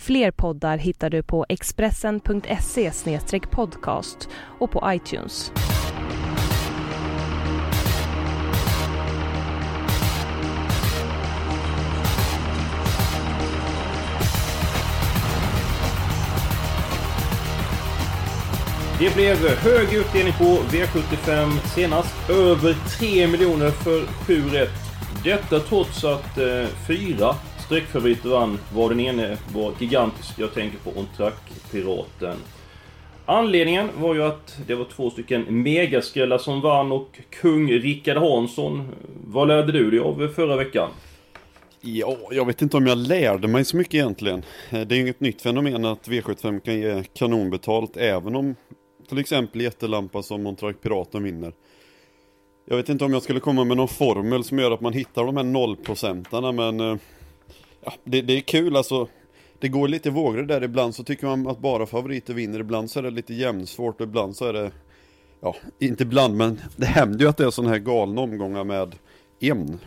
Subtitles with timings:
[0.00, 2.90] Fler poddar hittar du på expressen.se
[3.50, 4.28] podcast
[4.58, 5.52] och på iTunes.
[18.98, 22.30] Det blev hög utdelning på V75 senast.
[22.30, 24.70] Över 3 miljoner för 7 rätt.
[25.24, 27.34] Detta trots att eh, fyra
[27.70, 28.58] streckfavoriter vann.
[28.74, 30.38] Var den ene var gigantisk.
[30.38, 32.36] Jag tänker på Ontrack-piraten.
[33.26, 38.88] Anledningen var ju att det var två stycken megaskrällar som vann och kung Rickard Hansson.
[39.24, 40.90] Vad lärde du dig av förra veckan?
[41.80, 44.42] Ja, jag vet inte om jag lärde mig så mycket egentligen.
[44.70, 48.54] Det är ju inget nytt fenomen att V75 kan ge kanonbetalt även om
[49.08, 51.52] till exempel jättelampa som Montrack Piraten vinner.
[52.68, 55.24] Jag vet inte om jag skulle komma med någon formel som gör att man hittar
[55.24, 56.96] de här nollprocentarna men eh,
[57.84, 59.08] ja, det, det är kul alltså.
[59.58, 62.60] Det går lite vågor där ibland så tycker man att bara favoriter vinner.
[62.60, 64.70] Ibland så är det lite jämnsvårt och ibland så är det
[65.42, 68.94] Ja, inte ibland men det händer ju att det är sådana här galna omgångar med
[69.40, 69.78] en,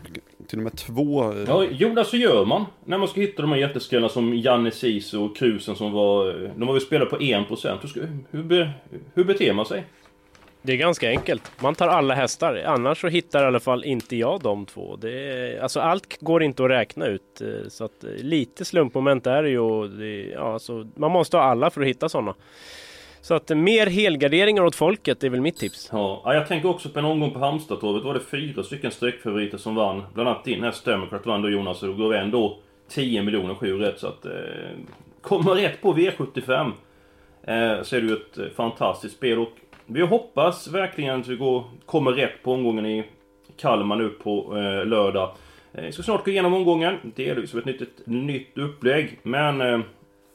[0.47, 1.33] till och med två.
[1.47, 5.17] Ja, Jonas, så gör man när man ska hitta de här jätteskrällarna som Janne Sisu
[5.17, 6.33] och Krusen som var...
[6.55, 7.77] De var ju spelade på 1%.
[7.93, 8.71] Hur, hur, be,
[9.13, 9.83] hur beter man sig?
[10.65, 11.51] Det är ganska enkelt.
[11.61, 12.63] Man tar alla hästar.
[12.65, 14.95] Annars så hittar i alla fall inte jag de två.
[14.95, 17.41] Det är, alltså allt går inte att räkna ut.
[17.41, 19.87] Eh, så att eh, lite slumpmoment är det ju.
[19.87, 22.33] Det, ja, alltså, man måste ha alla för att hitta sådana.
[23.21, 25.89] Så att eh, mer helgarderingar åt folket är väl mitt tips.
[25.91, 29.75] Ja, jag tänker också på en omgång på Halmstadtorvet var det fyra stycken streckfavoriter som
[29.75, 30.03] vann.
[30.13, 32.57] Bland annat din häst Democrat vann då Jonas och då gav ändå
[32.89, 34.25] 10 miljoner sju rätt så att...
[34.25, 34.31] Eh,
[35.21, 36.71] kommer rätt på V75
[37.43, 39.51] eh, så är det ju ett fantastiskt spel och
[39.93, 43.03] vi hoppas verkligen att vi går, kommer rätt på omgången i
[43.57, 45.31] Kalmar nu på eh, lördag.
[45.73, 46.97] Eh, jag ska snart gå igenom omgången.
[47.15, 49.19] Det är liksom ett nytt, ett nytt upplägg.
[49.23, 49.79] Men eh,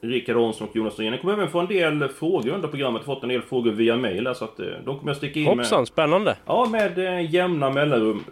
[0.01, 1.19] Rickard Hansson och Jonas Norén.
[1.19, 3.05] Kommer även få en del frågor under programmet.
[3.05, 5.57] Fått en del frågor via mail så att eh, de kommer jag sticka in Hoppsan,
[5.57, 5.67] med...
[5.67, 6.37] Hoppsan, spännande!
[6.47, 8.25] Ja, med eh, jämna mellanrum.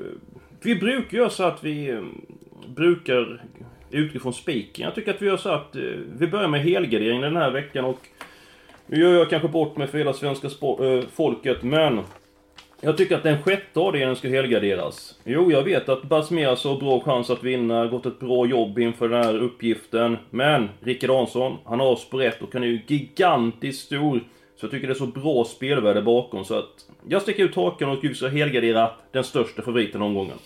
[0.63, 2.01] Vi brukar göra så att vi eh,
[2.67, 3.43] brukar
[3.91, 4.85] utgå från spiken.
[4.85, 5.77] Jag tycker att vi gör så att
[6.19, 7.99] vi börjar med helgardering den här veckan och
[8.87, 12.01] nu gör jag kanske bort mig för hela svenska eh, folket, men
[12.81, 15.19] jag tycker att den sjätte avdelningen ska helgarderas.
[15.25, 19.09] Jo, jag vet att Basmeras har bra chans att vinna, gått ett bra jobb inför
[19.09, 20.17] den här uppgiften.
[20.31, 24.21] Men Rickard Hansson, han har sprätt och han är ju gigantiskt stor.
[24.57, 27.91] Så jag tycker det är så bra spelvärde bakom så att jag sticker ut hakan
[27.91, 30.37] och ska helgardera den största favoriten omgången.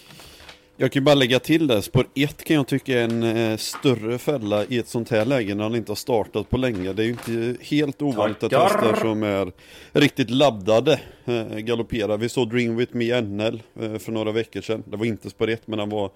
[0.83, 4.19] Jag kan bara lägga till det, spår 1 kan jag tycka är en eh, större
[4.19, 6.93] fälla i ett sånt här läge när han inte har startat på länge.
[6.93, 9.53] Det är ju inte helt ovanligt att hästar som är
[9.93, 12.19] riktigt laddade eh, galopperar.
[12.19, 14.83] Vi såg Dream With Me NL eh, för några veckor sedan.
[14.87, 16.11] Det var inte spår 1 men han var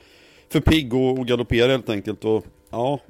[0.49, 2.25] för pigg och, och galopperade helt enkelt.
[2.25, 3.01] Och ja,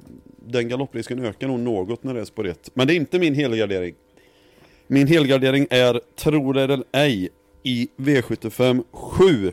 [0.47, 2.71] den galopprisken ökar nog något när det är spår 1.
[2.73, 3.95] Men det är inte min helgardering.
[4.87, 7.29] Min helgardering är, tror det eller ej,
[7.63, 9.51] i V75 7.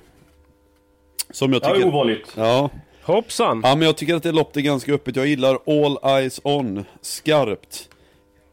[1.33, 1.81] Som jag tycker...
[1.81, 2.33] Ja, ovanligt.
[2.37, 2.71] Ja.
[3.03, 3.61] Hoppsan!
[3.65, 5.17] Ja, men jag tycker att det loppet är ganska öppet.
[5.17, 7.89] Jag gillar All Eyes On, skarpt.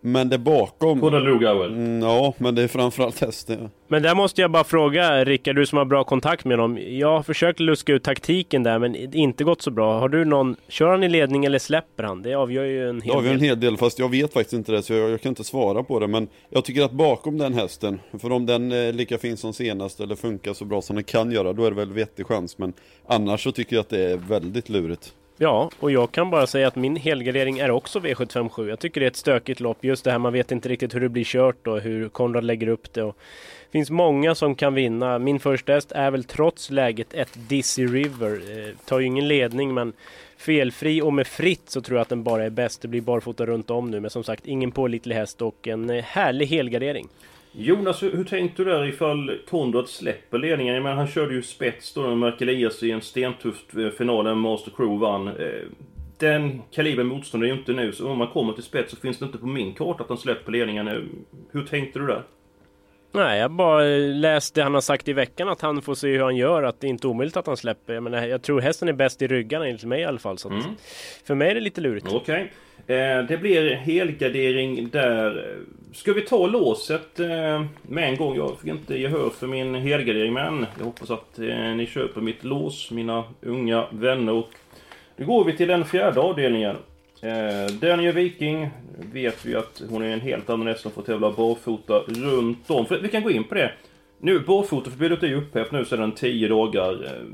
[0.02, 1.00] Men det bakom...
[1.00, 1.68] På den Lugauer?
[1.68, 3.70] Mm, ja, men det är framförallt hästen.
[3.88, 6.80] Men där måste jag bara fråga Rickard, du som har bra kontakt med honom.
[6.88, 10.00] Jag har försökt luska ut taktiken där, men inte gått så bra.
[10.00, 10.56] Har du någon...
[10.68, 12.22] Kör han i ledning eller släpper han?
[12.22, 13.40] Det avgör ju en hel det avgör del.
[13.40, 15.84] en hel del, fast jag vet faktiskt inte det, så jag, jag, kan inte svara
[15.84, 16.08] på det.
[16.08, 20.00] Men jag tycker att bakom den hästen, för om den är lika fin som senast
[20.00, 22.58] eller funkar så bra som den kan göra, då är det väl vettig chans.
[22.58, 22.74] Men
[23.08, 25.14] annars så tycker jag att det är väldigt lurigt.
[25.41, 28.69] Ja, och jag kan bara säga att min helgardering är också V757.
[28.69, 29.83] Jag tycker det är ett stökigt lopp.
[29.83, 32.68] Just det här man vet inte riktigt hur det blir kört och hur Konrad lägger
[32.68, 33.03] upp det.
[33.03, 33.18] Och
[33.65, 35.19] det finns många som kan vinna.
[35.19, 38.31] Min första häst är väl trots läget ett Dizzy River.
[38.31, 39.94] Eh, tar ju ingen ledning men
[40.38, 42.81] felfri och med fritt så tror jag att den bara är bäst.
[42.81, 46.03] Det blir barfota runt om nu men som sagt ingen pålitlig häst och en eh,
[46.03, 47.07] härlig helgardering.
[47.51, 50.74] Jonas, hur, hur tänkte du där ifall Konrad släpper ledningen?
[50.75, 54.25] Jag menar, han körde ju spets då när Mark Elias i en stentuff eh, final
[54.25, 55.28] där Master Crew vann.
[55.28, 55.62] Eh,
[56.18, 59.19] den kalibern motståndare är ju inte nu, så om man kommer till spets så finns
[59.19, 60.88] det inte på min karta att han släpper ledningen.
[60.88, 61.01] Eh,
[61.51, 62.24] hur tänkte du där?
[63.11, 66.23] Nej, jag bara läste det han har sagt i veckan att han får se hur
[66.23, 66.63] han gör.
[66.63, 67.94] Att det är inte är omöjligt att han släpper.
[67.94, 70.38] Jag, menar, jag tror hästen är bäst i ryggarna enligt mig i alla fall.
[70.38, 70.63] Så Mm.
[71.23, 72.07] För mig är det lite lurigt.
[72.13, 72.51] Okej.
[72.88, 75.56] Eh, det blir helgardering där.
[75.94, 78.35] Ska vi ta låset eh, med en gång?
[78.35, 81.45] Jag fick inte gehör för min helgardering men jag hoppas att eh,
[81.75, 84.33] ni köper mitt lås, mina unga vänner.
[84.33, 84.50] Och
[85.17, 86.75] då går vi till den fjärde avdelningen.
[87.21, 88.69] Eh, Daniel Viking
[89.12, 92.86] vet vi att hon är en helt annan häst som får tävla barfota runt om.
[92.86, 93.71] För vi kan gå in på det.
[94.19, 97.06] Nu, barfotaförbudet är ju upphävt nu sedan 10 dagar.
[97.06, 97.25] Eh,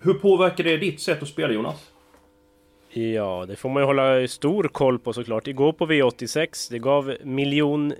[0.00, 1.90] hur påverkar det ditt sätt att spela Jonas?
[2.98, 5.48] Ja, det får man ju hålla stor koll på såklart.
[5.48, 7.92] Igår på V86, det gav miljon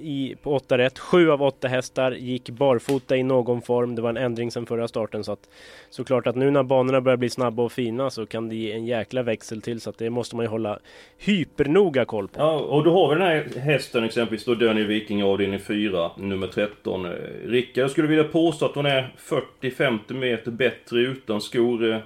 [0.00, 0.98] i, på 8 rätt.
[0.98, 3.94] Sju av åtta hästar gick barfota i någon form.
[3.94, 5.24] Det var en ändring sedan förra starten.
[5.24, 5.48] Så att,
[5.90, 8.86] såklart att nu när banorna börjar bli snabba och fina så kan det ge en
[8.86, 9.80] jäkla växel till.
[9.80, 10.78] Så att det måste man ju hålla
[11.18, 12.40] hypernoga koll på.
[12.40, 16.46] Ja, och då har vi den här hästen exempelvis då Dönny Viking avdelning 4, nummer
[16.46, 17.06] 13.
[17.44, 19.14] Rickard, jag skulle vilja påstå att hon är
[19.60, 22.02] 40-50 meter bättre utan skor.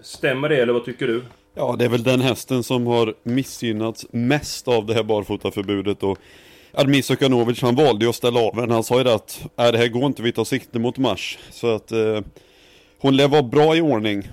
[0.00, 1.22] Stämmer det eller vad tycker du?
[1.56, 6.18] Ja, det är väl den hästen som har missgynnats mest av det här barfotaförbudet och
[6.72, 8.70] Admir Sukanovic han valde ju att ställa av den.
[8.70, 11.38] Han sa ju det att äh, det här går inte, vi tar sikte mot mars.
[11.50, 12.20] Så att eh,
[12.98, 14.28] hon lär vara bra i ordning.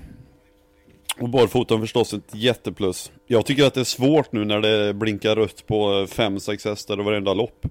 [1.20, 3.12] Och barfotan förstås ett jätteplus.
[3.28, 7.06] Jag tycker att det är svårt nu när det blinkar rött på 5-6 hästar och
[7.06, 7.66] varenda lopp.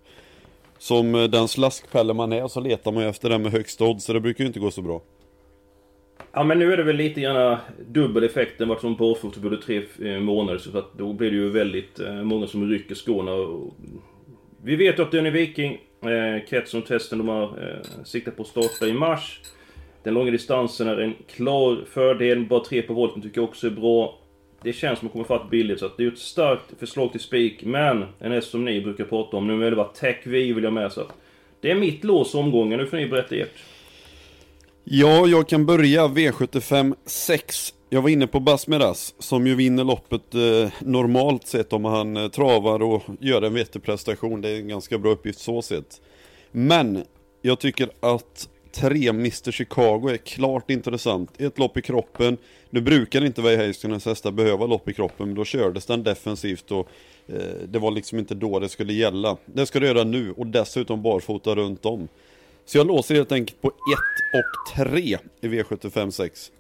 [0.79, 4.05] Som eh, den slaskpelle man är så letar man ju efter den med högsta odds,
[4.05, 5.01] så det brukar ju inte gå så bra.
[6.33, 7.57] Ja men nu är det väl lite grann
[7.87, 8.59] dubbel effekt.
[8.59, 12.15] Den varit som barfotaförbudet tre eh, månader så att då blir det ju väldigt eh,
[12.15, 13.33] många som rycker skorna.
[14.63, 18.49] Vi vet ju att Dönny Viking, eh, och testen de har eh, siktat på att
[18.49, 19.41] starta i mars.
[20.03, 22.47] Den långa distansen är en klar fördel.
[22.47, 24.19] Bara tre på volten tycker jag också är bra.
[24.63, 27.11] Det känns som att kommer fatt billigt så att det är ju ett starkt förslag
[27.11, 27.65] till spik.
[27.65, 30.65] Men en häst som ni brukar prata om, nu är det bara Tech V vill
[30.65, 31.15] jag med så att
[31.61, 33.59] Det är mitt lås omgången, nu får ni berätta ert.
[34.85, 37.75] Ja, jag kan börja V75 6.
[37.91, 42.29] Jag var inne på Basmeras, som ju vinner loppet eh, normalt sett om han eh,
[42.29, 44.41] travar och gör en vettig prestation.
[44.41, 46.01] Det är en ganska bra uppgift så sett.
[46.53, 47.05] Men,
[47.43, 51.41] jag tycker att 3 Mr Chicago är klart intressant.
[51.41, 52.37] Ett lopp i kroppen.
[52.71, 56.89] Nu brukar inte Way hästar behöva lopp i kroppen, men då kördes den defensivt och
[57.27, 57.35] eh,
[57.69, 59.37] det var liksom inte då det skulle gälla.
[59.45, 62.09] Det ska det göra nu och dessutom barfota runt om.
[62.71, 63.75] Så jag låser helt enkelt på 1
[64.35, 66.53] och 3 i V75 6.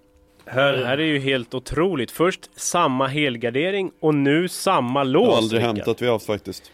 [0.46, 0.72] Här...
[0.72, 2.10] Det här är ju helt otroligt.
[2.10, 5.26] Först samma helgardering och nu samma lås.
[5.26, 5.76] Det har aldrig Rickard.
[5.76, 6.72] hänt att vi har haft faktiskt.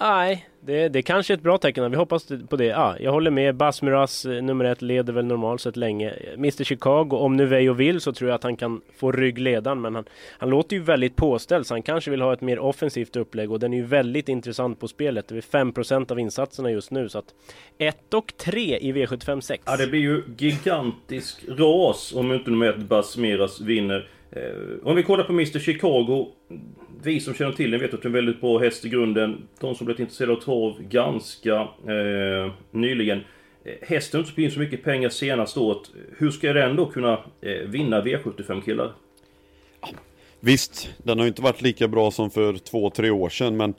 [0.00, 1.90] Nej, det, det kanske är ett bra tecken.
[1.90, 2.64] Vi hoppas på det.
[2.64, 3.56] Ja, jag håller med.
[3.56, 6.10] Basmiras eh, nummer ett leder väl normalt sett länge.
[6.34, 9.80] Mr Chicago, om nu Vejo vill så tror jag att han kan få ryggledan.
[9.80, 10.04] Men han,
[10.38, 13.52] han låter ju väldigt påställd så han kanske vill ha ett mer offensivt upplägg.
[13.52, 15.28] Och den är ju väldigt intressant på spelet.
[15.28, 17.08] Det är 5% av insatserna just nu.
[17.08, 17.34] Så att
[17.78, 19.62] 1 och 3 i V75 6.
[19.66, 24.08] Ja, det blir ju gigantisk ras om inte nummer ett Basmeras vinner.
[24.30, 24.42] Eh,
[24.88, 26.26] om vi kollar på Mr Chicago.
[27.04, 29.48] Vi som känner till den vet att det är en väldigt bra häst i grunden.
[29.60, 33.20] De som blivit intresserade av trav ganska eh, nyligen.
[33.64, 35.90] Eh, hästen har inte in så mycket pengar senaste året.
[36.18, 38.92] Hur ska den då kunna eh, vinna V75 killar?
[40.40, 43.74] Visst, den har ju inte varit lika bra som för två, tre år sedan men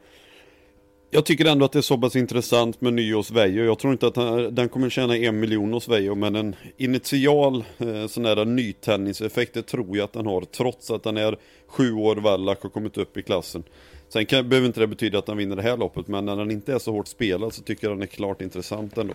[1.14, 3.64] jag tycker ändå att det är så pass intressant med ny hos Veijo.
[3.64, 8.08] Jag tror inte att den kommer tjäna en miljon hos Veijo men en initial eh,
[8.08, 11.38] sån här nytändningseffekt det tror jag att den har trots att den är
[11.68, 13.64] sju år vallack och kommit upp i klassen.
[14.10, 16.52] Sen kan, behöver inte det betyda att den vinner det här loppet men när den
[16.52, 19.14] inte är så hårt spelad så tycker jag den är klart intressant ändå.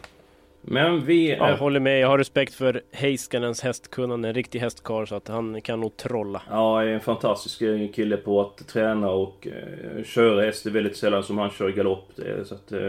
[0.71, 1.57] Men vi Jag är...
[1.57, 2.01] håller med.
[2.01, 4.29] Jag har respekt för Heiskanens hästkunnande.
[4.29, 6.43] En riktig hästkarl så att han kan nog trolla.
[6.51, 7.59] Ja, är en fantastisk
[7.95, 10.65] kille på att träna och eh, köra häst.
[10.65, 12.13] Det är väldigt sällan som han kör galopp.
[12.45, 12.81] Så att, eh,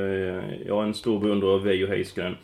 [0.67, 2.37] jag är en stor beundrare av Veijo Heiskanen.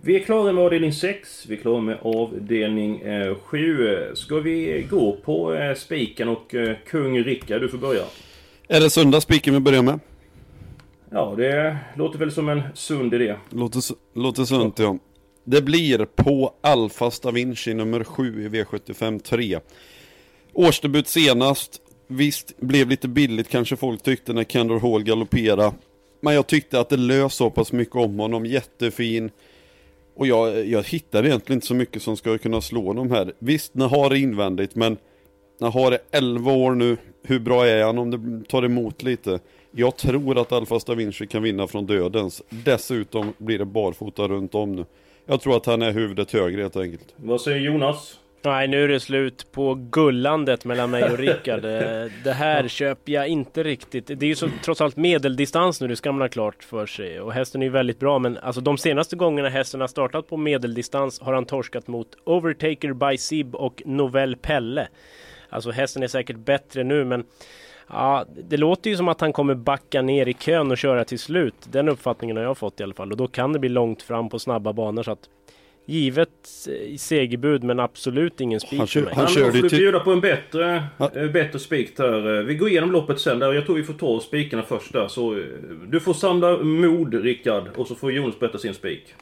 [0.00, 1.46] Vi är klara med avdelning 6.
[1.48, 3.02] Vi är klara med avdelning
[3.42, 3.98] 7.
[4.14, 8.02] Ska vi gå på eh, spiken och eh, kung Rickard, du får börja.
[8.68, 10.00] Är det söndag spiken vi börjar med?
[11.14, 13.36] Ja, det låter väl som en sund idé.
[13.50, 13.82] Låter,
[14.14, 14.98] låter sunt ja.
[15.44, 19.58] Det blir på Alfa Stavinci nummer 7 i V75 3.
[20.52, 21.80] Årsdebut senast.
[22.06, 25.72] Visst, blev lite billigt kanske folk tyckte när Kendall Hall galopperade.
[26.20, 28.46] Men jag tyckte att det lös så pass mycket om honom.
[28.46, 29.30] Jättefin.
[30.16, 33.32] Och jag, jag hittar egentligen inte så mycket som ska kunna slå honom här.
[33.38, 34.96] Visst, Nahar är invändigt men
[35.60, 36.96] Nahar är 11 år nu.
[37.22, 39.40] Hur bra är han om det tar emot lite?
[39.76, 42.42] Jag tror att Alfa Stavinci kan vinna från dödens.
[42.50, 44.84] Dessutom blir det barfota runt om nu.
[45.26, 47.14] Jag tror att han är huvudet högre helt enkelt.
[47.16, 48.18] Vad säger Jonas?
[48.42, 51.64] Nej, nu är det slut på gullandet mellan mig och Rickard.
[51.64, 54.06] Eh, det här köper jag inte riktigt.
[54.06, 57.20] Det är ju så, trots allt medeldistans nu, det ska man ha klart för sig.
[57.20, 60.36] Och hästen är ju väldigt bra, men alltså de senaste gångerna hästen har startat på
[60.36, 64.88] medeldistans har han torskat mot Overtaker by Sib och Novell Pelle.
[65.48, 67.24] Alltså hästen är säkert bättre nu, men
[67.88, 71.18] Ja, det låter ju som att han kommer backa ner i kön och köra till
[71.18, 71.54] slut.
[71.72, 73.10] Den uppfattningen har jag fått i alla fall.
[73.10, 75.02] Och då kan det bli långt fram på snabba banor.
[75.02, 75.28] Så att
[75.86, 76.28] Givet
[76.90, 79.14] eh, segerbud men absolut ingen spik Han kör- för mig.
[79.16, 81.10] han körde till- bjuda på en bättre, Ja.
[81.14, 82.38] eh, bättre spik där.
[82.38, 83.52] Eh, Vi går igenom loppet sen där.
[83.52, 85.08] Jag tror vi får ta spikarna först där.
[85.08, 85.42] Så
[85.86, 89.14] du får samla mod Rickard och så får Jonas berätta sin spik.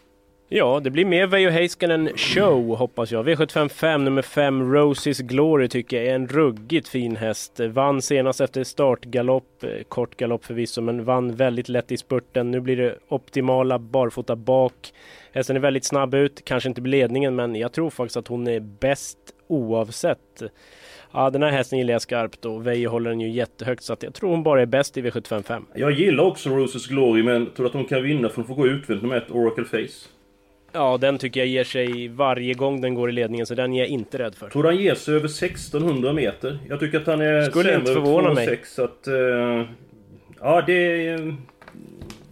[0.55, 3.29] Ja, det blir mer Veijo Heiskanen show hoppas jag.
[3.29, 7.61] V755 nummer 5 Roses Glory tycker jag är en ruggigt fin häst.
[7.61, 12.51] Vann senast efter startgalopp, eh, kort galopp förvisso, men vann väldigt lätt i spurten.
[12.51, 14.93] Nu blir det optimala barfota bak.
[15.33, 18.49] Hästen är väldigt snabb ut, kanske inte blir ledningen, men jag tror faktiskt att hon
[18.49, 20.43] är bäst oavsett.
[21.13, 24.03] Ja, den här hästen gillar jag skarpt och Veijo håller den ju jättehögt så att
[24.03, 25.63] jag tror hon bara är bäst i V755.
[25.75, 28.67] Jag gillar också Roses Glory men tror att hon kan vinna för hon får gå
[28.67, 30.09] utvändigt med ett Oracle Face.
[30.73, 33.79] Ja, den tycker jag ger sig varje gång den går i ledningen, så den är
[33.79, 34.49] jag inte rädd för.
[34.49, 36.59] Tror han ger sig över 1600 meter?
[36.69, 38.49] Jag tycker att han är Skulle inte sämre förvåna än mig.
[38.49, 39.07] 2,6 så att...
[39.07, 39.75] eh,
[40.41, 41.37] ja, det är...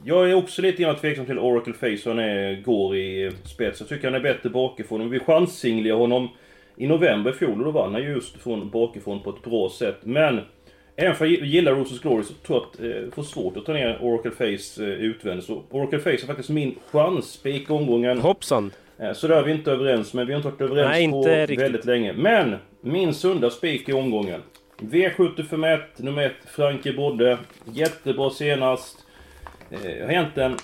[0.04, 3.80] Jag är också lite grann tveksam till Oracle Face han är, går i spets.
[3.80, 5.10] Jag tycker han är bättre bakifrån.
[5.10, 6.28] Vi chansinglade honom
[6.76, 9.96] i november i fjol och då vann han just från bakifrån på ett bra sätt.
[10.02, 10.40] Men
[11.00, 13.64] Även för jag gillar Roses Glory så tror jag att eh, det får svårt att
[13.66, 15.46] ta ner Oracle Face eh, utvändigt.
[15.46, 18.20] Så Oracle Face är faktiskt min chansspik i omgången.
[18.20, 18.70] Hoppsan!
[18.98, 21.22] Eh, Så där är vi inte överens, men vi har inte varit överens Nej, på
[21.22, 21.60] riktigt.
[21.60, 22.12] väldigt länge.
[22.12, 22.54] Men!
[22.80, 24.40] Min sunda spik i omgången.
[24.78, 27.38] V75 nummer 1, Frankie Bodde.
[27.72, 28.98] Jättebra senast.
[29.70, 30.56] Eh, har egentligen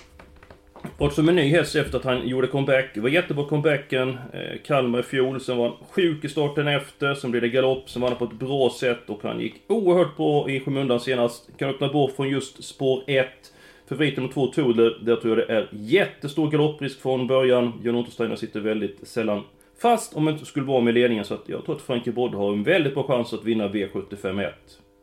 [0.97, 2.85] varit som en ny häst efter att han gjorde comeback.
[2.93, 4.09] Det var jättebra comebacken.
[4.09, 5.41] Eh, Kalmar i fjol.
[5.41, 7.13] Sen var han sjuk i starten efter.
[7.13, 7.89] Sen blev det galopp.
[7.89, 11.49] Sen var han på ett bra sätt och han gick oerhört bra i skymundan senast.
[11.57, 13.27] Kan öppna bort från just spår 1.
[13.89, 14.97] Favorit nummer 2, Tudor.
[15.01, 17.81] Där tror jag det är jättestor galopprisk från början.
[17.83, 19.43] John Untersteiner sitter väldigt sällan
[19.81, 21.25] fast om det inte skulle vara med ledningen.
[21.25, 24.47] Så att jag tror att Frankie Bodde har en väldigt bra chans att vinna V75
[24.47, 24.53] 1.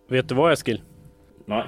[0.08, 0.82] Vet du vad Eskil?
[1.44, 1.64] Nej.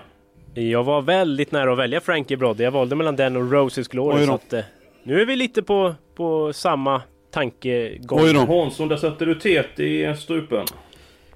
[0.63, 2.65] Jag var väldigt nära att välja Frankie Brodde.
[2.65, 4.27] Jag valde mellan den och Roses Glory.
[4.27, 4.65] Så att, eh,
[5.03, 8.21] nu är vi lite på, på samma tankegång.
[8.23, 8.41] Oj då.
[8.41, 10.67] Hansson, där satte du tet i strupen.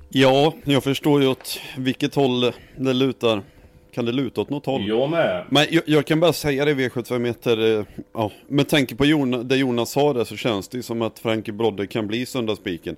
[0.08, 3.42] Ja, jag förstår ju åt vilket håll det lutar.
[3.94, 4.88] Kan det luta åt något håll?
[4.88, 5.44] Jag med.
[5.48, 9.42] Men jag, jag kan bara säga det V75 meter, eh, ja, med tanke på Jonas,
[9.44, 12.96] det Jonas sa där så känns det ju som att Frankie Brodde kan bli söndagsspiken.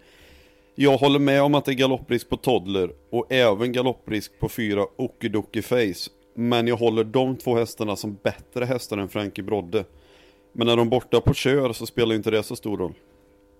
[0.74, 4.86] Jag håller med om att det är galopprisk på Toddler och även galopprisk på fyra
[4.96, 6.10] Okidoki Face.
[6.36, 9.84] Men jag håller de två hästarna som bättre hästar än Frankie Brodde.
[10.52, 12.92] Men när de är borta på kör så spelar ju inte det så stor roll.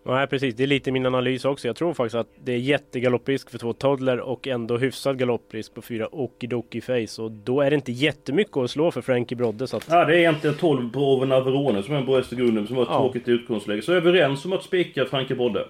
[0.06, 1.66] Nej precis, det är lite min analys också.
[1.68, 5.82] Jag tror faktiskt att det är jättegalopprisk för två toddler och ändå hyfsad galopprisk på
[5.82, 7.22] fyra Okidoki Face.
[7.22, 9.66] Och då är det inte jättemycket att slå för Frankie Brodde.
[9.66, 12.36] Så att, Ja, det är egentligen 12 Bravo Navarone som är en bra häst i
[12.36, 12.98] grunden, som var ett Ja.
[12.98, 13.82] tråkigt utgångsläge.
[13.82, 15.66] Så överens om att spika Frankie Bodde.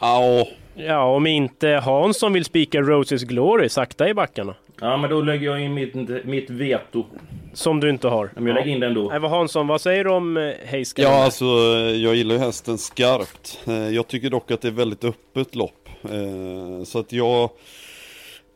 [0.00, 4.54] Ja, ja, om inte Hansson vill spika Roses Glory sakta i backarna.
[4.80, 7.04] Ja, men då lägger jag in mitt, mitt veto.
[7.52, 8.30] Som du inte har.
[8.34, 9.08] Men jag lägger in den då.
[9.08, 11.10] Nej, vad Hansson, vad säger du om eh, Heiskanen?
[11.12, 11.44] Ja, alltså
[11.96, 13.58] jag gillar ju hästen skarpt.
[13.66, 15.88] Eh, Jag tycker dock att det är väldigt öppet lopp.
[16.04, 17.50] Eh, Så att jag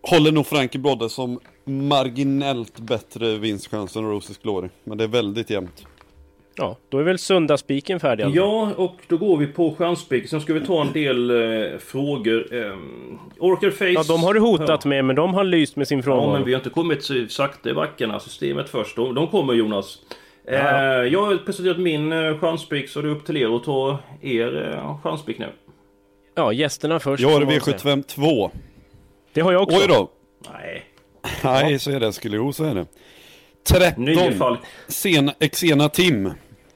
[0.02, 4.68] håller nog Frankie Brodde som marginellt bättre vinstchans än Roses Glory.
[4.84, 5.86] Men det är väldigt jämnt.
[6.56, 8.24] Ja, då är väl söndagsspiken färdig?
[8.24, 8.40] alltså?
[8.40, 10.28] Ja, och då går vi på chanspik.
[10.28, 12.54] Sen ska vi ta en del eh, frågor.
[12.54, 12.76] Eh,
[13.38, 13.84] Oracle Face...
[13.84, 14.88] Ja, de har du hotat ja.
[14.88, 16.28] med, men de har lyst med sin frånvaro.
[16.28, 18.20] Ja, men vi har inte kommit så sakta i backarna.
[18.20, 18.96] Systemet först.
[18.96, 19.98] De, de kommer Jonas.
[20.48, 20.58] Eh,
[21.12, 24.72] jag har presenterat min eh, chanspik så det är upp till er att ta er
[24.74, 25.48] eh, chanspik nu.
[26.34, 27.22] Ja, gästerna först.
[27.22, 27.76] Jag har får man säga.
[27.76, 28.50] V75 2.
[29.32, 29.76] Det har jag också.
[29.76, 30.10] Oj då!
[30.52, 30.84] Nej.
[31.44, 32.86] Nej, så är det skulle jo, så är det.
[33.96, 34.38] Nio 13.
[34.38, 34.58] fall.
[34.88, 36.30] Sen, Xena Tim.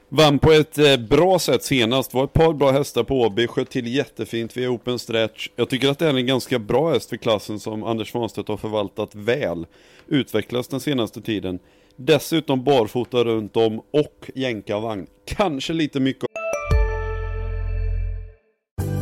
[0.09, 2.13] Vann på ett eh, bra sätt senast.
[2.13, 3.47] Var ett par bra hästar på Åby.
[3.47, 5.49] Sköt till jättefint vid open stretch.
[5.55, 8.57] Jag tycker att det är en ganska bra häst för klassen som Anders Svanstedt har
[8.57, 9.65] förvaltat väl.
[10.07, 11.59] Utvecklas den senaste tiden.
[11.95, 15.07] Dessutom barfota runt om och jänkarvagn.
[15.25, 16.29] Kanske lite mycket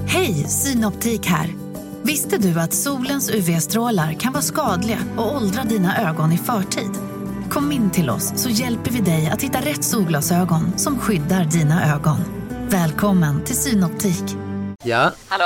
[0.07, 1.47] Hej, Synoptik här.
[2.03, 7.16] Visste du att solens UV-strålar kan vara skadliga och åldra dina ögon i förtid?
[7.49, 11.93] Kom in till oss så hjälper vi dig att hitta rätt solglasögon som skyddar dina
[11.95, 12.17] ögon.
[12.69, 14.23] Välkommen till Synoptik.
[14.83, 15.45] Ja, Hallå?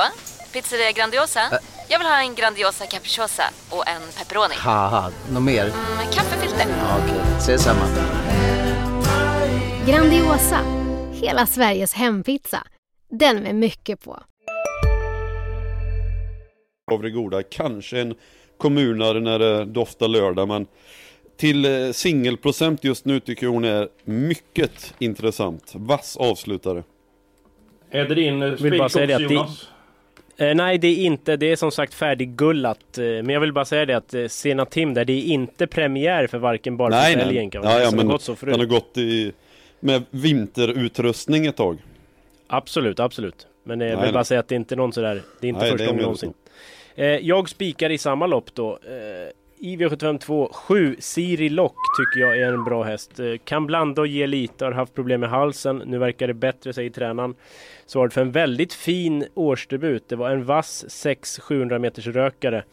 [0.53, 1.39] Pizzeria Grandiosa?
[1.89, 4.55] Jag vill ha en Grandiosa capriciosa och en pepperoni.
[5.34, 5.65] något mer?
[5.65, 6.65] Med kaffefilter.
[6.79, 7.86] Ja, Okej, ses samma.
[9.88, 10.60] Grandiosa,
[11.13, 12.63] hela Sveriges hempizza.
[13.10, 14.20] Den med mycket på.
[16.91, 17.43] av det goda.
[17.43, 18.15] Kanske en
[18.58, 20.67] kommunare när det doftar lördag, men
[21.42, 25.72] till eh, singelprocent just nu tycker jag hon är mycket intressant.
[25.76, 26.84] Vass avslutare.
[27.92, 29.68] Är det din eh, spik bara det att det- Jonas?
[30.38, 31.38] Eh, nej, det är inte.
[31.38, 32.98] Det är som sagt färdiggullat.
[32.98, 35.68] Eh, men jag vill bara säga det att eh, Sena Tim där, det är inte
[35.68, 37.50] premiär för varken barfota eller nej.
[37.54, 38.54] Ja, ja, har men gått så förut.
[38.54, 39.32] den har gått i,
[39.80, 41.78] med vinterutrustning ett tag.
[42.48, 43.48] Absolut, absolut.
[43.64, 44.26] Men eh, jag Nej, vill bara nej.
[44.26, 46.00] säga att det är inte någon sådär, det är inte Nej, det första är gången
[46.00, 46.34] jag någonsin.
[47.28, 48.80] Jag spikar i samma lopp då.
[49.63, 53.20] I V752 7 Siri Lock tycker jag är en bra häst.
[53.20, 55.84] Eh, kan blanda och ge lite, har haft problem med halsen.
[55.86, 57.36] Nu verkar det bättre, säger tränaren.
[57.86, 60.10] Svarade för en väldigt fin årsdebut.
[60.10, 62.63] Det var en vass 6-700 meters rökare.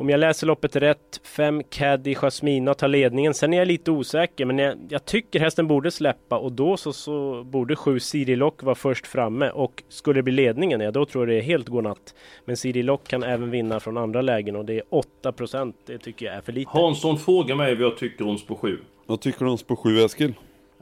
[0.00, 3.34] Om jag läser loppet rätt, 5 Caddy Jasmina tar ledningen.
[3.34, 6.92] Sen är jag lite osäker, men jag, jag tycker hästen borde släppa och då så,
[6.92, 11.04] så borde 7 Siri Lock vara först framme och skulle det bli ledningen, ja då
[11.04, 12.14] tror jag det är helt godnatt.
[12.44, 14.82] Men Siri Lock kan även vinna från andra lägen och det är
[15.22, 15.74] 8%.
[15.86, 16.70] Det tycker jag är för lite.
[16.70, 18.78] Hansson frågar mig vad jag tycker om spår 7.
[19.06, 20.34] Vad tycker du om spår 7 Eskil?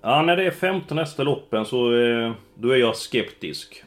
[0.03, 3.85] Ja, när det är 15 nästa loppen så eh, då är jag skeptisk.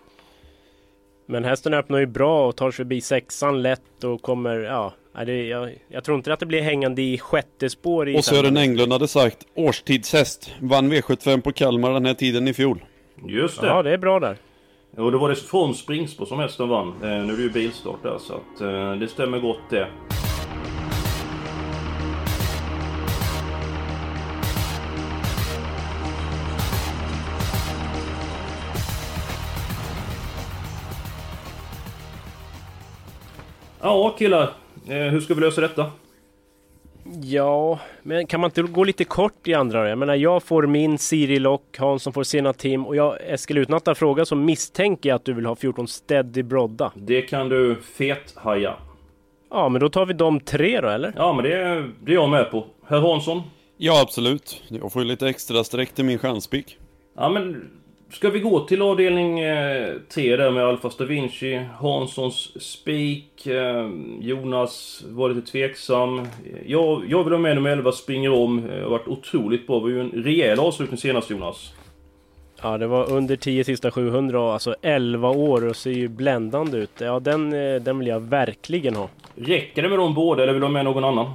[1.25, 4.93] Men hästen öppnar ju bra och tar sig förbi sexan lätt och kommer, ja.
[5.15, 8.25] Nej, Det, jag, jag tror inte att det blir hängande i sjätte spår i Och
[8.25, 8.57] Sören.
[8.57, 10.51] Englund hade sagt årstidshäst.
[10.59, 12.83] Vann V75 på Kalmar den här tiden i fjol.
[13.27, 13.67] Just det.
[13.67, 14.37] Ja, det är bra där.
[14.97, 16.87] Och då var det från springspår som hästen vann.
[16.87, 19.87] Eh, nu är det ju bilstart där så att eh, det stämmer gott det.
[33.81, 34.53] Ja killar,
[34.95, 35.91] hur ska vi lösa detta?
[37.23, 39.89] Ja, men kan man inte gå lite kort i andra?
[39.89, 43.79] Jag menar, jag får min Siri Lock, Hansson får sina Tim och jag, Eskil, utan
[43.85, 46.91] att fråga så misstänker jag att du vill ha 14 Steady Brodda.
[46.95, 48.75] Det kan du fethaja.
[49.51, 51.13] Ja, men då tar vi de tre då, eller?
[51.15, 52.65] Ja men det, är- det är jag med på.
[52.87, 53.41] Herr Hansson?
[53.77, 54.61] Ja, absolut.
[54.67, 56.77] Jag får ju lite extra streck till min chanspik.
[57.17, 57.69] Ja men
[58.11, 59.39] ska vi gå till avdelning
[60.13, 63.89] 3 där med Alfa Da Vinci, Hanssons spik, eh,
[64.19, 66.27] Jonas var lite tveksam.
[66.65, 68.67] Jag, jag vill ha med nummer 11, springer om.
[68.67, 69.75] Det har varit otroligt bra.
[69.75, 71.73] Det var ju en rejäl avslutning senast Jonas.
[72.61, 76.77] Ja, det var under 10 sista 700 och alltså 11 år och ser ju bländande
[76.77, 76.91] ut.
[76.97, 79.09] Ja, den, eh, den vill jag verkligen ha.
[79.35, 81.31] Räcker det med de båda eller vill du ha med någon annan?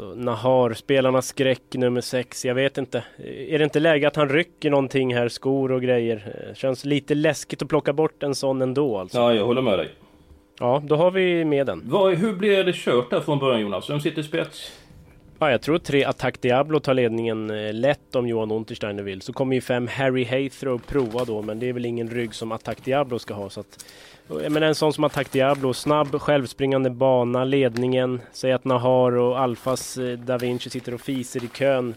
[0.00, 3.04] Alltså, Nahar, spelarnas skräck nummer 6, jag vet inte.
[3.48, 6.46] Är det inte läge att han rycker någonting här, skor och grejer?
[6.48, 9.18] Eh, Känns lite läskigt att plocka bort en sån ändå alltså.
[9.18, 9.88] Ja, jag håller med dig.
[10.58, 11.82] Ja, då har vi med den.
[11.84, 13.90] Vad, hur blir det kört där från början Jonas?
[13.90, 14.72] Vem sitter i spets?
[15.38, 19.22] Ja, jag tror tre Attack Diablo tar ledningen eh, lätt om Johan Untersteiner vill.
[19.22, 22.52] Så kommer ju fem Harry Haythrow prova då, men det är väl ingen rygg som
[22.52, 23.50] Attack Diablo ska ha.
[23.50, 23.84] Så att,
[24.30, 28.20] menar en sån som Attack Diablo, snabb självspringande bana, ledningen.
[28.32, 31.94] Säg att Nahar och Alfas eh, Da Vinci sitter och fiser i kön.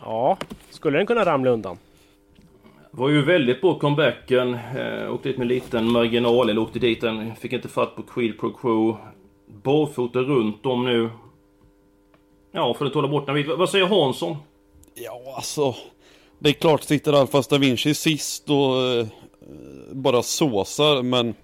[0.00, 0.36] Ja,
[0.70, 1.78] skulle den kunna ramla undan?
[2.90, 4.54] Var ju väldigt bra comebacken.
[4.54, 7.36] Eh, åkte dit med liten marginal, eller åkte dit den.
[7.36, 8.96] Fick inte fatt på Quid Pro Quo.
[9.62, 11.10] Barfota runt om nu.
[12.52, 13.58] Ja, för att hålla bort den.
[13.58, 14.36] Vad säger Hansson?
[14.94, 15.74] Ja, alltså.
[16.38, 19.06] Det är klart sitter Alfa Da Vinci sist och eh,
[19.92, 21.34] bara såsar, men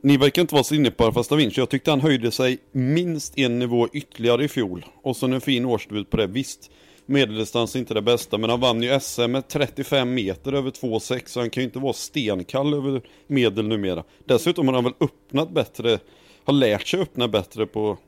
[0.00, 1.60] ni verkar inte vara så inne på Alfa Da Vinci.
[1.60, 4.84] Jag tyckte han höjde sig minst en nivå ytterligare i fjol.
[5.02, 6.26] Och så en fin årsdebut på det.
[6.26, 6.70] Visst,
[7.06, 11.22] medeldistans är inte det bästa, men han vann ju SM med 35 meter över 2,6
[11.26, 14.04] så han kan ju inte vara stenkall över medel numera.
[14.24, 15.98] Dessutom har han väl öppnat bättre,
[16.44, 17.98] har lärt sig öppna bättre på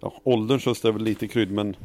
[0.00, 1.76] ja, åldern så är väl lite krydd, men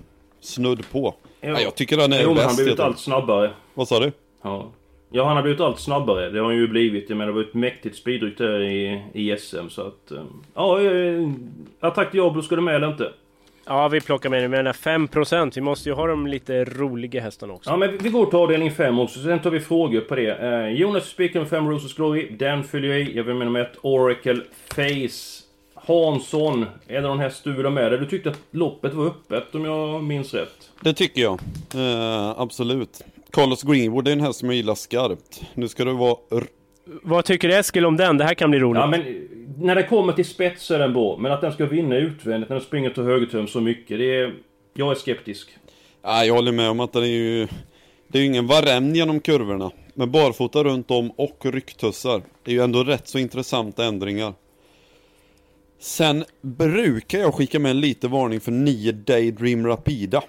[0.41, 1.15] snudd på.
[1.41, 2.45] Ja, jag tycker han är jo, bäst.
[2.45, 3.53] han har blivit allt snabbare.
[3.73, 4.11] Vad sa du?
[4.41, 4.71] Ja.
[5.11, 6.29] Ja, han har blivit allt snabbare.
[6.29, 7.09] Det har han ju blivit.
[7.09, 9.69] Jag menar, det var ett mäktigt speedryck där i, i SM.
[9.69, 10.11] Så att...
[10.11, 10.23] eh,
[10.55, 11.29] Ja, eh,
[11.79, 13.11] Attack Diablo ska du med eller inte?
[13.65, 14.51] Ja, vi plockar med den.
[14.51, 17.69] Men 5%, vi måste ju ha de lite roliga hästarna också.
[17.69, 20.31] Ja, men vi går till avdelning 5 också, sen tar vi frågor på det.
[20.31, 22.27] Eh, Jonas med 5 Roses Glory.
[22.39, 23.17] Den följer jag i.
[23.17, 25.43] Jag vill med nummer 1 Oracle Face.
[25.87, 27.99] Hansson, är det någon häst du vill ha med dig?
[27.99, 30.71] Du tyckte att loppet var öppet om jag minns rätt.
[30.81, 31.39] Det tycker jag.
[31.75, 33.01] Eh, absolut.
[33.31, 35.41] Carlos Greenwood är en häst som jag gillar skarpt.
[35.53, 36.17] Nu ska det vara...
[36.85, 38.17] Vad tycker Eskil om den?
[38.17, 38.79] Det här kan bli roligt.
[38.79, 41.17] Ja, men när det kommer till spets så är den bra.
[41.17, 44.33] Men att den ska vinna utvändigt när den springer till högertöm så mycket, det är...
[44.73, 45.57] Jag är skeptisk.
[46.01, 47.47] Ja, jag håller med om att det är ju...
[48.07, 49.71] Det är ju ingen varem genom kurvorna.
[49.93, 52.21] Men barfota runt om och rycktussar.
[52.43, 54.33] Det är ju ändå rätt så intressanta ändringar.
[55.79, 60.23] Sen brukar jag skicka med en lite varning för 9 Daydream Rapida.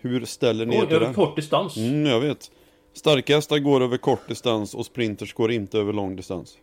[0.00, 1.14] Hur ställer ni er till över den?
[1.14, 1.76] kort distans.
[1.76, 2.50] Mm, jag vet.
[2.92, 6.54] Starka hästar går över kort distans och sprinters går inte över lång distans.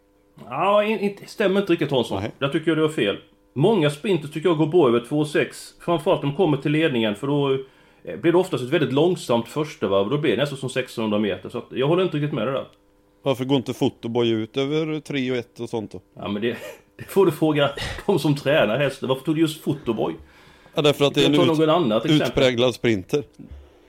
[0.45, 2.23] Ja, in- inte, stämmer inte riktigt Hansson.
[2.39, 3.17] Jag tycker du har fel.
[3.54, 5.73] Många sprinters tycker jag går bra över 2,6.
[5.80, 7.54] Framförallt när de kommer till ledningen för då
[8.04, 10.10] eh, blir det oftast ett väldigt långsamt första varv.
[10.10, 11.50] Då blir det nästan som 1600 meter.
[11.50, 12.67] Så jag håller inte riktigt med det där.
[13.23, 16.02] Varför går inte Fotoboy ut över 3 och 1 och sånt då?
[16.15, 16.58] Ja men det,
[16.97, 17.69] det får du fråga
[18.06, 19.10] de som tränar hästen.
[19.10, 20.13] Varför tog du just Fotoboy?
[20.78, 22.28] Ja, därför att det är en ta något annat ut, exempel.
[22.28, 23.24] utpräglad sprinter.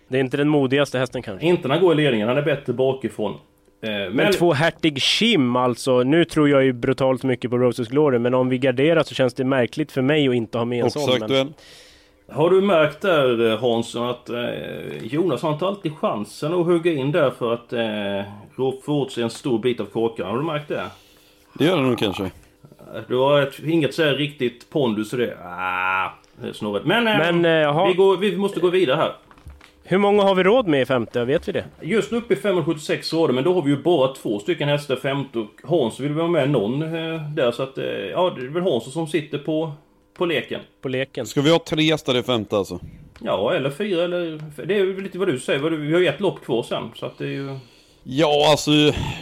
[0.09, 1.47] Det är inte den modigaste hästen kanske.
[1.47, 3.33] Inte när han går i ledningen, han är bättre bakifrån.
[3.33, 6.03] Eh, Men, men två Hertig Kim alltså.
[6.03, 9.35] Nu tror jag ju brutalt mycket på Roses Glory, men om vi garderar så känns
[9.35, 11.19] det märkligt för mig att inte ha med en sån.
[11.29, 11.55] Men...
[12.31, 14.39] Har du märkt där eh, Hansson att eh,
[15.03, 19.13] Jonas har inte alltid chansen att hugga in där för att eh, rå- få åt
[19.13, 20.27] sig en stor bit av kakan?
[20.31, 20.85] Har du märkt det?
[21.55, 22.31] Det gör det nog kanske.
[23.09, 25.37] Du har ett, inget så här riktigt pondus i det.
[25.45, 26.11] Ah,
[26.53, 26.87] snurrigt.
[26.87, 27.89] Men, eh, Men, eh, jaha.
[27.89, 29.13] vi, går, vi måste gå vidare här.
[29.91, 31.25] Hur många har vi råd med i femte?
[31.25, 31.65] Vet vi det?
[31.83, 34.97] Just nu uppe i 576 rader, men då har vi ju bara två stycken hästar
[34.97, 37.79] femte och Hans vill vara med någon eh, där så att...
[37.79, 39.73] Eh, ja, det är väl Hansson som sitter på,
[40.19, 40.61] på leken.
[40.83, 41.27] På leken.
[41.27, 42.81] Ska vi ha tre hästar i femte alltså?
[43.21, 44.43] Ja, eller fyra eller...
[44.67, 45.71] Det är ju lite vad du säger.
[45.71, 47.59] Vi har ju ett lopp kvar sen, så att det är ju...
[48.03, 48.71] Ja, alltså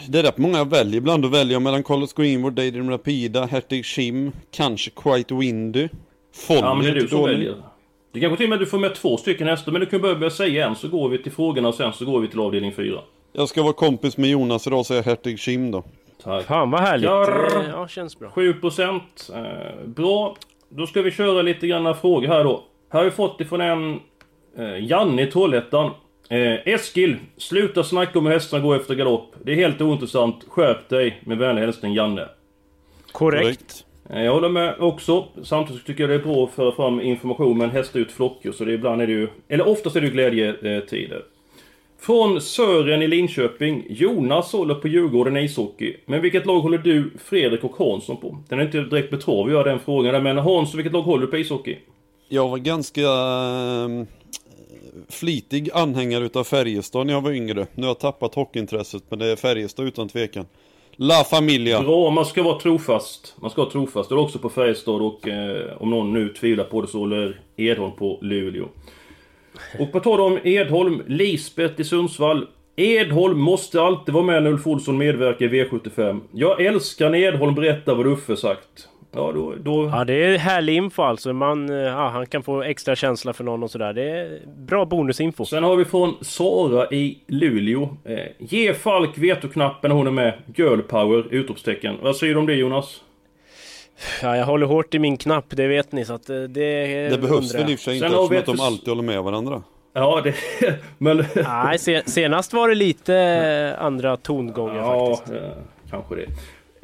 [0.08, 0.96] det är rätt många jag väljer.
[0.96, 5.88] Ibland då väljer jag mellan Carlos Greenwood, Daydream Rapida, Hertig Shim, kanske Quite Windy.
[6.46, 7.34] Folly Ja, men det är du som dålig.
[7.34, 7.54] väljer.
[8.12, 10.26] Det kanske till och med du får med två stycken hästar, men du kan börja
[10.26, 12.72] att säga en så går vi till frågorna och sen så går vi till avdelning
[12.72, 13.00] fyra.
[13.32, 15.84] Jag ska vara kompis med Jonas idag och säga Hertig Shim då.
[16.22, 16.44] Tack.
[16.44, 17.04] Fan vad härligt.
[17.10, 17.60] Jarr.
[17.64, 18.28] Eh, Ja, känns bra.
[18.34, 19.00] 7%
[19.34, 20.36] eh, Bra.
[20.68, 22.64] Då ska vi köra lite granna frågor här då.
[22.90, 24.00] Här har vi fått ifrån en
[24.58, 25.90] eh, Janne i Trollhättan.
[26.28, 29.34] Eh, Eskil, sluta snacka om hur hästarna går efter galopp.
[29.42, 30.44] Det är helt ointressant.
[30.48, 31.20] Skärp dig.
[31.24, 32.28] Med vänlig hälsning Janne.
[33.12, 33.84] Korrekt.
[33.84, 35.26] Eh, Eh, jag håller med också.
[35.42, 38.52] Samtidigt tycker jag det är bra att föra fram information med en häst ut flockor.
[38.52, 39.28] Så det är ibland är det ju...
[39.48, 41.22] Eller oftast är det ju glädjetider.
[42.00, 43.86] Från Sören i Linköping.
[43.88, 45.96] Jonas håller på Djurgården i ishockey.
[46.06, 48.38] Men vilket lag håller du, Fredrik och Hansson på?
[48.48, 50.12] Den är inte direkt med jag att göra den frågan.
[50.12, 51.76] där, Men Hansson, vilket lag håller du på ishockey?
[52.28, 54.06] Jag var ganska ehm,
[55.08, 57.66] flitig anhängare utav Färjestad när jag var yngre.
[57.74, 60.46] Nu har jag tappat hockeyintresset men det är Färjestad utan tvekan.
[60.98, 61.82] La Familia.
[61.82, 63.34] Bra, man ska vara trofast.
[63.40, 64.08] Man ska vara trofast.
[64.08, 67.40] Det är också på Färjestad och eh, om någon nu tvivlar på det så håller
[67.56, 68.68] Edholm på Luleå.
[69.78, 72.46] Och på tal om Edholm, Lisbeth i Sundsvall.
[72.76, 76.20] Edholm måste alltid vara med när Ulf Olsson medverkar i V75.
[76.32, 78.88] Jag älskar när Edholm berättar vad Uffe sagt.
[79.16, 79.54] Ja, då...
[79.60, 79.90] då...
[79.92, 81.32] Ja, det är härlig info alltså.
[81.32, 83.92] Man, eh, ja, han kan få extra känsla för någon och sådär.
[83.92, 85.44] Det är bra bonusinfo.
[85.44, 87.96] Sen har vi från Sara i Luleå.
[88.04, 90.34] Eh, ge Falk vetoknappen hon är med.
[90.54, 91.24] Girl power!
[91.30, 91.96] Utropstecken.
[92.02, 93.00] Vad säger du om det Jonas?
[94.22, 96.04] Ja, jag håller hårt i min knapp, det vet ni.
[96.04, 98.46] Så att eh, det, Det behövs väl i och för sig inte eftersom att ett
[98.46, 99.62] de alltid håller med varandra.
[99.92, 100.34] Ja, det...
[100.98, 101.24] Men...
[101.34, 105.36] Nej, se, senast var det lite eh, andra tongångar Ja, faktiskt.
[105.36, 105.50] eh,
[105.90, 106.26] kanske det.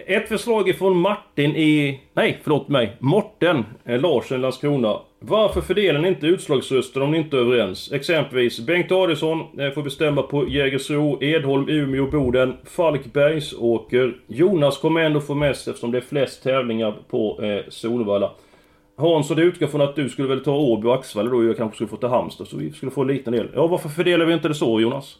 [0.06, 2.00] Ett förslag ifrån Martin i...
[2.14, 2.96] Nej, förlåt mig.
[2.98, 4.98] Morten Larsen Larsen, Landskrona.
[5.18, 7.92] Varför fördelar ni inte utslagsröster om ni inte är överens?
[7.92, 14.16] Exempelvis Bengt Adielsson eh, får bestämma på Jägersro, Edholm, Umeå, Boden, Falkbergsåker.
[14.26, 18.30] Jonas kommer ändå få mest eftersom det är flest tävlingar på eh, Solvalla.
[18.96, 21.44] Hans, och det utgår från att du skulle väl ta Åby och Axvall då, och
[21.44, 23.48] jag kanske skulle få ta Halmstad, så vi skulle få en liten del.
[23.54, 25.16] Ja, varför fördelar vi inte det så, Jonas?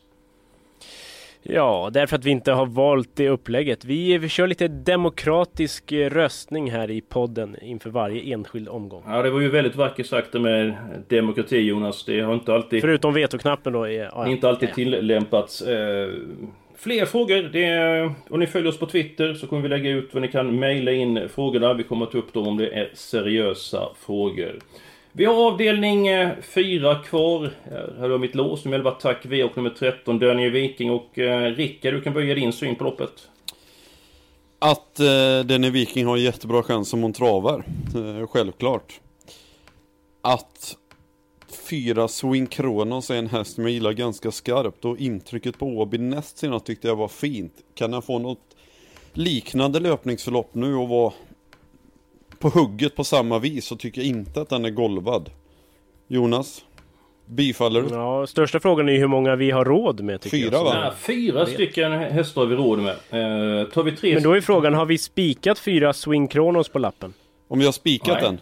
[1.43, 3.85] Ja, därför att vi inte har valt det upplägget.
[3.85, 9.03] Vi, vi kör lite demokratisk eh, röstning här i podden inför varje enskild omgång.
[9.07, 10.75] Ja, det var ju väldigt vackert sagt det med
[11.09, 12.05] demokrati Jonas.
[12.05, 13.85] Det har inte alltid, Förutom vetoknappen då.
[13.89, 14.75] är- Ja, inte alltid ja.
[14.75, 15.63] tillämpats.
[15.63, 16.09] Eh,
[16.77, 17.43] fler frågor.
[17.53, 20.29] Det är, om ni följer oss på Twitter så kommer vi lägga ut vad ni
[20.29, 21.75] kan mejla in frågorna.
[21.75, 24.59] Vi kommer ta upp dem om det är seriösa frågor.
[25.15, 27.53] Vi har avdelning eh, 4 kvar.
[27.99, 28.65] Här har mitt lås.
[28.65, 30.91] Nummer 11 Tack V och nummer 13 Dönje Viking.
[30.91, 33.29] Och eh, Rickard, du kan börja din syn på loppet.
[34.59, 37.65] Att eh, Denny Viking har en jättebra chans som hon travar.
[37.95, 39.01] Eh, självklart.
[40.23, 40.77] Att
[41.69, 45.99] fyra Swing Kronos är en häst som jag gillar ganska skarpt och intrycket på Åby
[45.99, 47.55] näst senast tyckte jag var fint.
[47.75, 48.57] Kan jag få något
[49.13, 51.13] liknande löpningsförlopp nu och vara
[52.43, 55.31] på hugget på samma vis så tycker jag inte att den är golvad.
[56.09, 56.65] Jonas?
[57.27, 57.89] Bifaller du?
[57.95, 60.21] Ja, största frågan är hur många vi har råd med.
[60.21, 60.65] Tycker Fyra, jag.
[60.65, 60.81] Va?
[60.85, 62.91] Ja, fyra stycken hästar har vi råd med.
[62.91, 64.15] Eh, tar vi tre...
[64.15, 67.15] Men då är frågan, har vi spikat fyra Swing Kronos på lappen?
[67.49, 68.23] Om vi har spikat Nej.
[68.23, 68.41] den?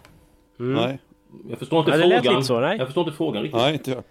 [0.75, 0.99] Nej.
[1.51, 2.35] Jag förstår inte lät frågan.
[2.35, 2.79] lite så, nej.
[2.79, 3.61] Jag förstår inte frågan riktigt.
[3.61, 4.03] Nej, inte jag.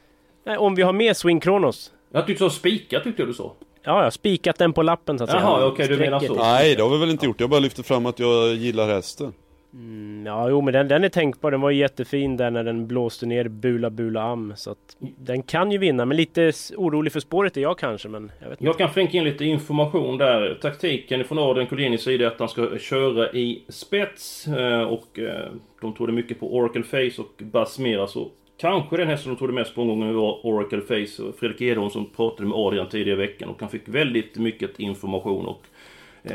[0.45, 1.91] Nej, om vi har med Swing Kronos?
[2.11, 3.53] Jag tyckte du sa spika, tyckte jag du sa.
[3.83, 5.41] Ja, ja, spikat den på lappen så att säga.
[5.41, 6.33] Jaha, okej, du menar så.
[6.33, 7.39] Nej, det har vi väl inte gjort.
[7.39, 9.33] Jag bara lyfter fram att jag gillar hästen.
[9.73, 11.51] Mm, ja, jo men den, den är tänkbar.
[11.51, 14.53] Den var jättefin där när den blåste ner Bula Bula Am.
[14.55, 16.05] Så att den kan ju vinna.
[16.05, 18.07] Men lite orolig för spåret är jag kanske.
[18.09, 20.57] Men jag Jag kan flänka in lite information där.
[20.61, 24.47] Taktiken från Adrian Collinis sida är att han ska köra i spets.
[24.47, 25.51] eh, Och eh,
[25.81, 28.07] de trodde mycket på Oracle Face och Buzz Mira.
[28.07, 28.27] Så
[28.57, 31.23] kanske den hästen de trodde mest på omgången var Oracle Face.
[31.39, 33.49] Fredrik Edholm som pratade med Adrian tidigare i veckan.
[33.49, 35.45] Och han fick väldigt mycket information.
[35.45, 35.61] Och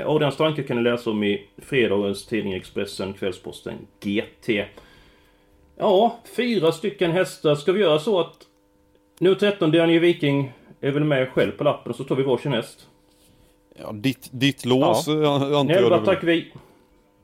[0.07, 4.49] Adrians tankar kan ni läsa om i fredagens tidning Expressen, Kvällsposten, GT.
[5.79, 7.55] Ja, fyra stycken hästar.
[7.55, 8.37] Ska vi göra så att
[9.18, 12.53] nu 13 Daniel Viking är väl med själv på lappen och så tar vi varsin
[12.53, 12.87] häst?
[13.79, 15.35] Ja, ditt, ditt lås ja.
[15.35, 15.66] antar jag.
[15.66, 16.53] Nelva det tack vi.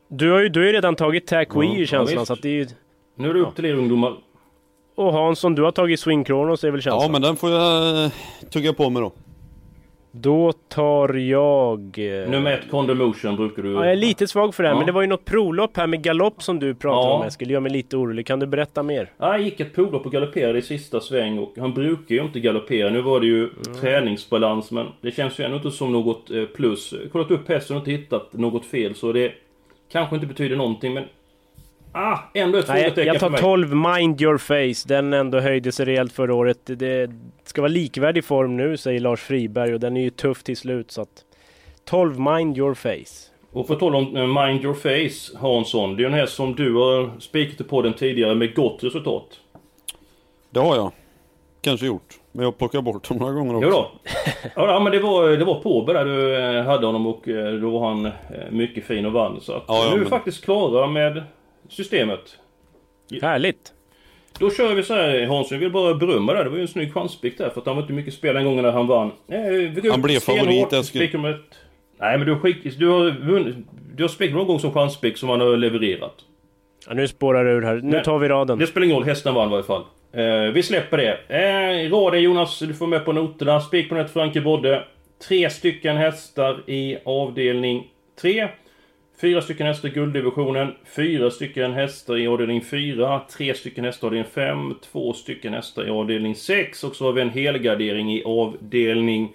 [0.09, 2.19] Du har ju, du har ju redan tagit Tack Wee Ja, i känslan.
[2.19, 2.27] visst.
[2.27, 2.67] så att det är ju...
[3.15, 4.17] Nu är det upp till er ungdomar.
[4.95, 7.03] Och Hansson, du har tagit Swing Kronos är väl känslan?
[7.03, 8.13] Ja, men den får jag eh,
[8.51, 9.13] tugga på med då.
[10.13, 11.81] Då tar jag...
[11.99, 13.73] eh, Nummer ett, Condomotion brukar du...
[13.73, 14.79] Ja, jag är lite svag för det här, Ja.
[14.79, 17.15] men det var ju något provlopp här med galopp som du pratade Ja.
[17.21, 17.49] om Eskil.
[17.49, 18.27] Det gör mig lite orolig.
[18.27, 19.11] Kan du berätta mer?
[19.19, 22.41] Ja, jag gick ett provlopp och galopperade i sista sväng och han brukar ju inte
[22.41, 22.91] galoppera.
[22.91, 23.49] Nu var det ju
[23.81, 26.95] träningsbalans men det känns ju ändå inte som något eh, plus.
[27.13, 29.33] Kollat upp hästen och inte hittat något fel så det
[29.93, 31.05] kanske inte betyder någonting men...
[31.93, 33.41] Ah, ändå ett Nej, jag, frågetecken jag för tar mig.
[33.41, 34.89] 12 Mind Your Face.
[34.89, 36.59] Den ändå höjde sig rejält förra året.
[36.65, 37.11] Det
[37.45, 39.75] ska vara likvärdig form nu, säger Lars Friberg.
[39.75, 40.91] Och den är ju tuff till slut.
[40.91, 41.25] Så att
[41.85, 43.31] 12 Mind Your Face.
[43.53, 45.97] Och på tal om eh, Mind Your Face, Hansson.
[45.97, 49.27] Det är ju en häst som du har spikat på den tidigare med gott resultat.
[50.51, 50.93] Det har jag.
[51.63, 52.15] Kanske gjort.
[52.33, 53.69] Men jag plockar bort dem några gånger också.
[53.69, 53.91] Jo då.
[54.57, 57.71] Ja, men det var, det var Påbe där du eh, hade honom och eh, då
[57.71, 58.09] var han
[58.51, 59.41] mycket fin och vann.
[59.41, 61.23] Så att Ja, ja, nu är vi men- faktiskt klara med
[61.71, 62.39] systemet.
[63.23, 63.73] Härligt!
[64.39, 66.45] Då kör vi så här Hansson, jag vill bara berömma det.
[66.45, 68.45] Det var ju en snygg chanspick där för att han var inte mycket spel den
[68.45, 69.11] gången när han vann.
[69.29, 71.11] Eh, Han blev favorit, Eskil.
[72.01, 73.57] Nej men du har du har vunnit,
[73.95, 76.15] du har spikat någon gång som chanspick som han har levererat.
[76.87, 77.75] Ja, nu spårar det ur här.
[77.75, 78.05] Nu Nej.
[78.05, 78.59] tar vi raden.
[78.59, 79.83] Det spelar ingen roll, hästen vann i varje fall.
[80.13, 81.19] Eh, vi släpper det.
[81.29, 83.61] Eh, raden Jonas, du får med på noterna.
[83.61, 84.85] Spik på nät Franke Bodde.
[85.29, 87.87] Tre stycken hästar i avdelning
[88.21, 88.49] 3.
[89.21, 90.75] Fyra stycken hästar i gulddivisionen.
[90.97, 93.21] Fyra stycken hästar i avdelning 4.
[93.37, 94.75] Tre stycken hästar i avdelning 5.
[94.93, 96.85] Två stycken hästar i avdelning 6.
[96.85, 99.33] Och så har vi en helgardering i avdelning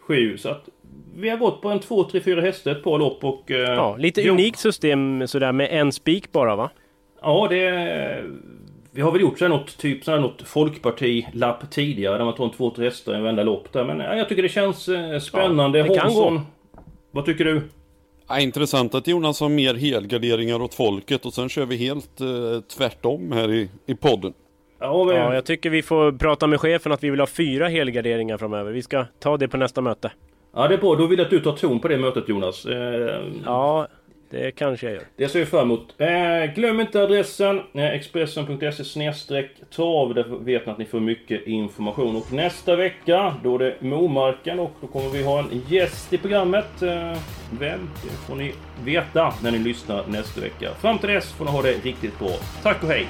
[0.00, 0.38] 7.
[0.38, 0.68] Så att
[1.16, 3.50] vi har gått på en 2, 3, 4 hästar ett par lopp och...
[3.50, 4.32] Eh, Ja, lite jo.
[4.32, 6.70] unikt system sådär med en spik bara va?
[7.22, 8.24] Ja, det...
[8.90, 12.34] Vi har väl gjort så här något, typ så här något folkparti-lapp tidigare där man
[12.34, 13.84] tar en två, tre hästar i varenda lopp där.
[13.84, 15.78] Men ja, jag tycker det känns eh, spännande.
[15.78, 16.40] Ja, det kan gå.
[17.10, 17.62] Vad tycker du?
[18.28, 22.26] Ja, intressant att Jonas har mer helgarderingar åt folket och sen kör vi helt eh,
[22.76, 24.32] tvärtom här i, i podden.
[24.80, 27.68] Ja, men, Ja, jag tycker vi får prata med chefen att vi vill ha fyra
[27.68, 28.72] helgarderingar framöver.
[28.72, 30.12] Vi ska ta det på nästa möte.
[30.54, 30.94] ja, det är bra.
[30.94, 32.66] Då vill jag att du tar ton på det mötet Jonas.
[32.66, 33.88] Eh, Ja,
[34.30, 35.04] det kanske jag gör.
[35.16, 35.94] Det ser vi fram emot.
[35.98, 40.14] Eh, glöm inte adressen eh, expressen.se snedstreck trav.
[40.14, 42.16] Där vet ni att ni får mycket information.
[42.16, 46.18] Och nästa vecka, då är det Momarken och då kommer vi ha en gäst i
[46.18, 46.82] programmet.
[46.82, 47.18] Eh,
[47.58, 47.90] vem?
[48.02, 48.52] Det får ni
[48.84, 50.74] veta när ni lyssnar nästa vecka.
[50.80, 52.32] Fram till dess får ni ha det riktigt bra.
[52.62, 53.06] Tack och hej!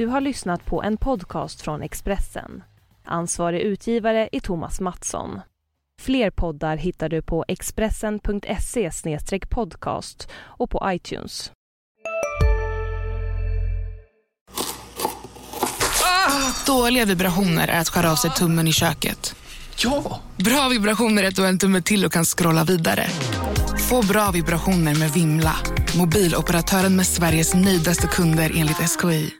[0.00, 2.62] Du har lyssnat på en podcast från Expressen.
[3.04, 5.40] Ansvarig utgivare är Thomas Mattsson.
[6.00, 8.90] Fler poddar hittar du på expressen.se
[9.50, 11.52] podcast och på iTunes.
[16.66, 19.34] Dåliga vibrationer är att skära av sig tummen i köket.
[19.76, 20.20] Ja!
[20.36, 23.06] Bra vibrationer är att du har en tumme till och kan scrolla vidare.
[23.88, 25.56] Få bra vibrationer med Vimla.
[25.98, 29.34] Mobiloperatören med Sveriges nöjdaste kunder enligt SKI.